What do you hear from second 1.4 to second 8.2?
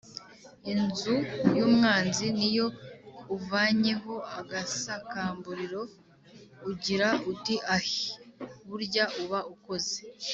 y’umwanzi niyo uvanyeho agasakamburiro ugira uti ahiii